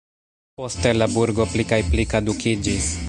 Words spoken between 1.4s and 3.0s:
pli kaj pli kadukiĝis.